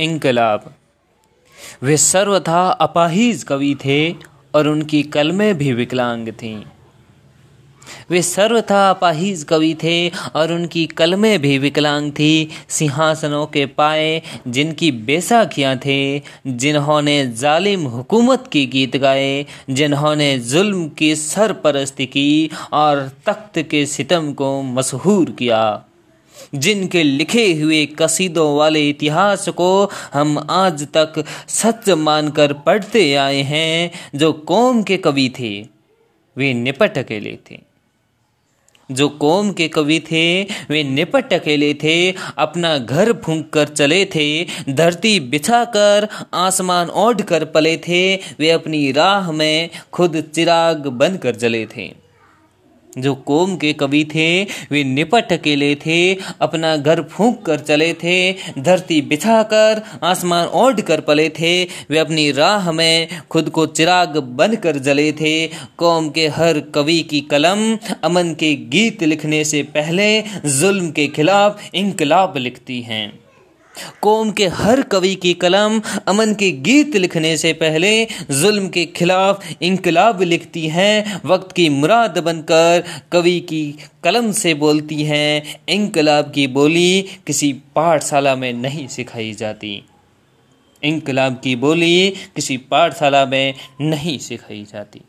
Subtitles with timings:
[0.00, 0.74] इनकलाब
[1.82, 4.10] वे सर्वथा अपाहिज कवि थे
[4.54, 6.62] और उनकी कलमें भी विकलांग थीं।
[8.10, 14.92] वे सर्वथा अपाहिज कवि थे और उनकी कलमें भी विकलांग थी। सिंहासनों के पाए जिनकी
[14.92, 23.58] बेसाखियाँ थे, जिन्होंने जालिम हुकूमत की गीत गाए, जिन्होंने जुल्म की सरपरस्ती की और तख्त
[23.58, 25.84] के सितम को मशहूर किया।
[26.54, 33.90] जिनके लिखे हुए कसीदों वाले इतिहास को हम आज तक सच मानकर पढ़ते आए हैं,
[34.18, 35.66] जो कौम के कवि थे,
[36.36, 37.68] वे निपट अकेले थे।
[38.90, 44.46] जो कौम के कवि थे, वे निपट अकेले थे, अपना घर फूंक कर चले थे,
[44.68, 51.36] धरती बिछा कर आसमान ओढ़ कर पले थे, वे अपनी राह में खुद चिराग बनकर
[51.36, 52.07] जले थे।
[53.00, 58.32] जो कोम के कवि थे, वे निपट अकेले थे, अपना घर फूंक कर चले थे,
[58.58, 64.16] धरती बिछा कर आसमान ओढ़ कर पले थे, वे अपनी राह में खुद को चिराग
[64.16, 65.46] बन कर जले थे।
[65.78, 71.70] कौम के हर कवि की कलम अमन के गीत लिखने से पहले जुल्म के खिलाफ
[71.74, 73.27] इनकलाब लिखती हैं।
[74.02, 79.46] कौम के हर कवि की कलम अमन के गीत लिखने से पहले जुल्म के खिलाफ
[79.62, 86.46] इनकलाब लिखती हैं, वक्त की मुराद बनकर कवि की कलम से बोलती हैं। इनकलाब की
[86.46, 89.82] बोली किसी पाठशाला में नहीं सिखाई जाती।
[90.82, 95.00] इनकलाब की बोली किसी पाठशाला में नहीं सिखाई जाती।